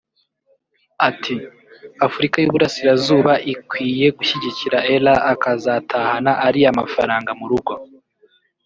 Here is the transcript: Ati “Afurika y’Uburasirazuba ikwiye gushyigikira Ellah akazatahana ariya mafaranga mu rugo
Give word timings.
Ati 1.09 1.35
“Afurika 2.07 2.35
y’Uburasirazuba 2.39 3.33
ikwiye 3.53 4.07
gushyigikira 4.17 4.77
Ellah 4.95 5.19
akazatahana 5.33 6.31
ariya 6.47 6.77
mafaranga 6.79 7.31
mu 7.39 7.45
rugo 7.51 7.73